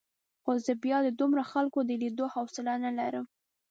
خو 0.43 0.51
زه 0.65 0.73
بیا 0.83 0.97
د 1.03 1.09
دومره 1.19 1.43
خلکو 1.51 1.79
د 1.83 1.91
لیدو 2.01 2.25
حوصله 2.33 2.73
نه 2.85 2.91
لرم. 2.99 3.25